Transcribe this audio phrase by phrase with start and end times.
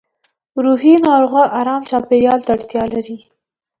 [0.63, 3.17] روحي ناروغان ارام چاپېریال ته اړتیا لري